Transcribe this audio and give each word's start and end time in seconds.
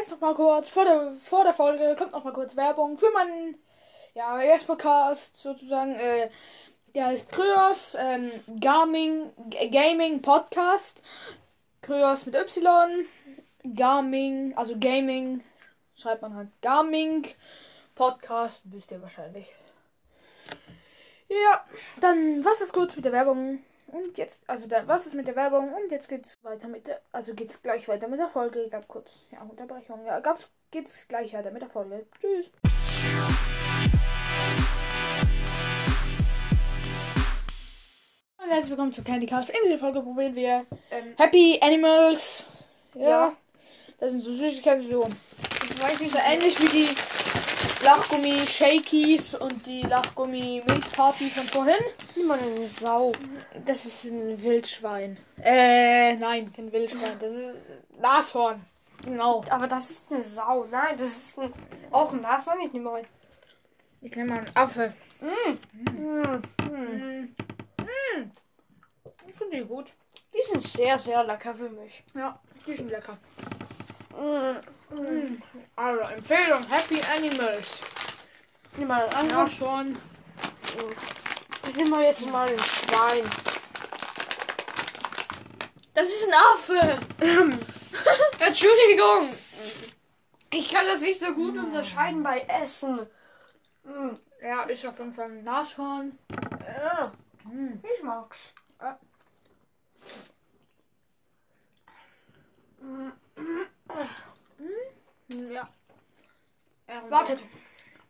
Jetzt 0.00 0.12
noch 0.12 0.20
mal 0.20 0.34
kurz, 0.34 0.70
vor 0.70 0.86
der, 0.86 1.12
vor 1.20 1.44
der 1.44 1.52
Folge 1.52 1.94
kommt 1.94 2.12
noch 2.12 2.24
mal 2.24 2.32
kurz 2.32 2.56
Werbung 2.56 2.96
für 2.96 3.10
meinen 3.10 3.54
ja, 4.14 4.40
Yes-Podcast 4.40 5.36
sozusagen. 5.36 5.94
Äh, 5.94 6.30
der 6.94 7.08
heißt 7.08 7.30
Kryos 7.30 7.98
ähm, 8.00 8.30
Gaming, 8.60 9.30
Gaming 9.70 10.22
Podcast. 10.22 11.02
Kryos 11.82 12.24
mit 12.24 12.34
Y. 12.34 13.04
Gaming, 13.74 14.56
also 14.56 14.74
Gaming, 14.78 15.44
schreibt 15.94 16.22
man 16.22 16.34
halt 16.34 16.48
Gaming 16.62 17.26
Podcast, 17.94 18.62
wisst 18.64 18.92
ihr 18.92 19.02
wahrscheinlich. 19.02 19.48
Ja, 21.28 21.62
dann 22.00 22.42
was 22.42 22.62
ist 22.62 22.72
kurz 22.72 22.96
mit 22.96 23.04
der 23.04 23.12
Werbung. 23.12 23.62
Und 23.92 24.16
jetzt, 24.18 24.42
also 24.46 24.68
dann 24.68 24.86
was 24.86 25.06
ist 25.06 25.14
mit 25.14 25.26
der 25.26 25.34
Werbung 25.34 25.72
und 25.72 25.90
jetzt 25.90 26.08
geht's 26.08 26.38
weiter 26.42 26.68
mit 26.68 26.86
der, 26.86 27.00
also 27.10 27.34
geht's 27.34 27.60
gleich 27.60 27.88
weiter 27.88 28.06
mit 28.06 28.20
der 28.20 28.28
Folge. 28.28 28.68
Gab 28.70 28.86
kurz, 28.86 29.10
ja, 29.32 29.42
Unterbrechung. 29.42 30.04
Ja, 30.06 30.20
gab's, 30.20 30.48
geht's 30.70 31.08
gleich 31.08 31.32
weiter 31.32 31.50
mit 31.50 31.62
der 31.62 31.70
Folge. 31.70 32.06
Tschüss. 32.20 32.50
Und 38.38 38.48
herzlich 38.48 38.70
willkommen 38.70 38.92
zu 38.92 39.02
Candy 39.02 39.26
Cast. 39.26 39.50
In 39.50 39.56
dieser 39.64 39.78
Folge 39.78 40.02
probieren 40.02 40.36
wir 40.36 40.64
Ähm, 40.92 41.14
Happy 41.16 41.58
Animals. 41.60 42.46
Ja. 42.94 43.08
Ja. 43.08 43.32
Das 43.98 44.10
sind 44.12 44.20
so 44.20 44.32
Süßigkeiten, 44.32 44.88
so, 44.88 45.08
ich 45.64 45.82
weiß 45.82 46.00
nicht, 46.00 46.12
so 46.12 46.18
ähnlich 46.18 46.60
wie 46.60 46.68
die 46.68 46.88
Lachgummi 47.82 48.38
Shakies 48.46 49.34
und 49.34 49.66
die 49.66 49.82
Lachgummi 49.82 50.62
Milchparty 50.66 51.30
von 51.30 51.44
vorhin. 51.44 51.82
nimm 52.14 52.26
mal 52.26 52.38
eine 52.38 52.66
Sau. 52.66 53.12
Das 53.64 53.86
ist 53.86 54.04
ein 54.04 54.42
Wildschwein. 54.42 55.16
Äh, 55.42 56.16
nein, 56.16 56.52
kein 56.52 56.70
Wildschwein. 56.70 57.18
Das 57.18 57.34
ist 57.34 57.46
ein 57.46 58.00
Nashorn. 58.00 58.64
Genau. 59.04 59.42
Aber 59.48 59.66
das 59.66 59.90
ist 59.90 60.12
eine 60.12 60.22
Sau. 60.22 60.66
Nein, 60.70 60.94
das 60.98 61.06
ist 61.06 61.38
ein, 61.38 61.54
auch 61.90 62.12
ein 62.12 62.20
Nashorn. 62.20 62.60
Ich 62.60 62.72
nehme 62.72 62.90
mal. 62.90 63.04
Ich 64.02 64.14
nehme 64.14 64.30
mal 64.30 64.38
einen 64.40 64.56
Affe. 64.56 64.92
Mm. 65.20 66.00
Mm. 66.00 66.42
Mm. 66.70 67.34
Mm. 67.80 68.30
Ich 69.26 69.34
finde 69.34 69.56
die 69.56 69.64
gut. 69.64 69.86
Die 70.34 70.52
sind 70.52 70.62
sehr, 70.62 70.98
sehr 70.98 71.24
lecker 71.24 71.54
für 71.54 71.70
mich. 71.70 72.04
Ja, 72.14 72.38
die 72.66 72.76
sind 72.76 72.90
lecker. 72.90 73.16
Mm. 74.12 74.22
Mm. 74.22 74.60
Also, 76.00 76.14
Empfehlung, 76.14 76.66
Happy 76.68 76.98
Animals. 77.14 77.78
Ich 78.72 78.78
nehme 78.78 78.88
mal 78.88 79.02
einen 79.02 79.14
anderen. 79.14 79.44
Nashorn. 79.44 79.96
Ich 81.68 81.76
nehme 81.76 81.90
mal 81.90 82.04
jetzt 82.04 82.26
mal 82.26 82.48
ein 82.48 82.58
Schwein. 82.58 83.30
Das 85.92 86.08
ist 86.08 86.26
ein 86.26 86.34
Affe. 86.34 86.98
Entschuldigung. 88.38 89.34
Ich 90.52 90.70
kann 90.70 90.86
das 90.86 91.02
nicht 91.02 91.20
so 91.20 91.34
gut 91.34 91.56
unterscheiden 91.58 92.22
bei 92.22 92.40
Essen. 92.48 93.06
Ja, 94.40 94.62
ist 94.62 94.86
auf 94.86 94.98
jeden 94.98 95.12
Fall 95.12 95.26
ein 95.26 95.44
Nashorn. 95.44 96.18
Ja, 96.66 97.12
Mm. 97.44 97.82
ich 97.82 98.02
mag's. 98.02 98.52
Ja. 105.28 105.68
R 106.86 106.99
Wartet. 107.10 107.42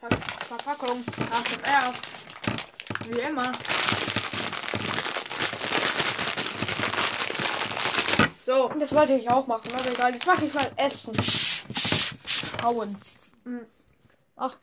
Ver 0.00 0.08
Verpackung. 0.48 1.04
Nach 1.30 1.42
dem 1.42 1.62
R. 1.62 1.92
Wie 3.06 3.20
immer. 3.20 3.52
So. 8.44 8.68
Das 8.78 8.92
wollte 8.94 9.12
ich 9.14 9.30
auch 9.30 9.46
machen, 9.46 9.70
aber 9.72 9.88
egal. 9.90 10.12
Jetzt 10.12 10.26
mache 10.26 10.46
ich 10.46 10.52
mal 10.52 10.72
Essen. 10.76 11.16
Hauen. 12.62 13.00
Mhm. 13.44 13.66
Ach. 14.36 14.56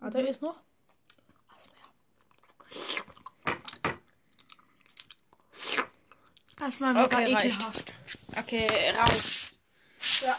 Warte, 0.00 0.20
ist 0.22 0.42
noch? 0.42 0.56
Erstmal 6.60 7.04
Okay, 7.04 7.24
mega 7.24 7.36
reicht. 7.36 7.44
ekelhaft. 7.46 7.94
Okay, 8.36 8.66
reicht. 8.96 9.52
Ja. 10.22 10.38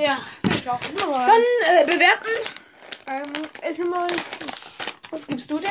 Ja. 0.00 0.20
Ich 0.66 0.72
auch. 0.72 0.80
Dann, 0.80 0.96
Dann 0.96 1.42
äh, 1.62 1.84
bewerten. 1.86 2.28
ähm, 3.06 3.32
ich 3.70 3.78
mal. 3.78 4.08
Was 5.10 5.24
gibst 5.28 5.48
du 5.48 5.60
denn? 5.60 5.70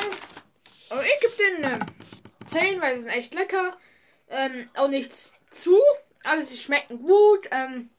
Oh, 0.89 1.01
ich 1.01 1.19
gebe 1.19 1.35
den 1.35 1.63
äh, 1.65 1.79
10, 2.45 2.79
weil 2.79 2.95
sie 2.95 3.01
sind 3.01 3.11
echt 3.11 3.33
lecker. 3.33 3.75
Ähm, 4.29 4.69
auch 4.73 4.87
nichts 4.87 5.33
zu. 5.51 5.77
Also 6.23 6.49
sie 6.49 6.57
schmecken 6.57 7.03
gut. 7.03 7.45
Ähm, 7.51 7.89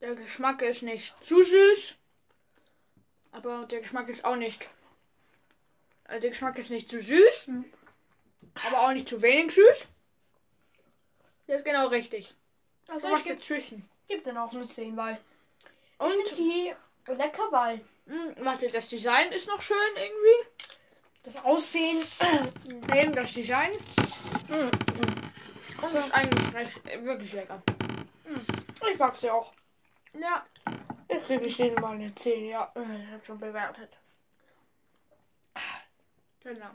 der 0.00 0.16
Geschmack 0.16 0.60
ist 0.62 0.82
nicht 0.82 1.14
zu 1.24 1.40
süß. 1.40 1.94
Aber 3.30 3.64
der 3.66 3.82
Geschmack 3.82 4.08
ist 4.08 4.24
auch 4.24 4.34
nicht. 4.34 4.68
Also 6.02 6.20
der 6.20 6.30
Geschmack 6.30 6.58
ist 6.58 6.70
nicht 6.70 6.90
zu 6.90 7.00
süß. 7.00 7.50
Aber 8.66 8.80
auch 8.80 8.92
nicht 8.92 9.08
zu 9.08 9.22
wenig 9.22 9.54
süß. 9.54 9.86
Der 11.46 11.58
ist 11.58 11.64
genau 11.64 11.86
richtig. 11.86 12.34
Also 12.88 13.08
So 13.08 13.16
ich 13.16 13.24
gebe 13.24 13.36
dazwischen. 13.36 13.88
geb 14.08 14.24
den 14.24 14.36
auch 14.36 14.52
eine 14.52 14.66
10, 14.66 14.96
weil. 14.96 15.16
Und 15.98 16.38
die 16.38 16.74
lecker, 17.06 17.42
weil 17.50 17.80
mh, 18.06 18.34
warte, 18.38 18.70
das 18.70 18.88
Design 18.88 19.30
ist 19.32 19.46
noch 19.48 19.60
schön 19.62 19.76
irgendwie. 19.96 20.48
das 21.22 21.44
Aussehen. 21.44 22.02
Eben 22.94 23.14
das 23.14 23.32
Design. 23.32 23.70
Das 25.80 25.94
ist 25.94 26.12
eigentlich 26.12 26.54
recht, 26.54 26.86
äh, 26.88 27.04
wirklich 27.04 27.32
lecker. 27.32 27.62
Ich 28.90 28.98
mag 28.98 29.16
sie 29.16 29.30
auch. 29.30 29.52
Ja. 30.14 30.44
Ich 31.08 31.26
gebe 31.26 31.46
ich 31.46 31.56
denen 31.56 31.80
mal 31.80 31.94
eine 31.94 32.14
10, 32.14 32.46
ja. 32.48 32.72
Ich 32.74 33.12
habe 33.12 33.24
schon 33.24 33.38
bewertet. 33.38 33.90
Genau. 36.40 36.70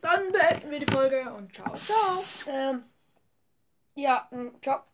Dann 0.00 0.32
beenden 0.32 0.70
wir 0.70 0.80
die 0.80 0.92
Folge 0.92 1.32
und 1.32 1.54
ciao, 1.54 1.76
ciao. 1.76 2.24
Ähm. 2.48 2.84
Ja, 3.94 4.28
mm, 4.32 4.60
ciao. 4.60 4.91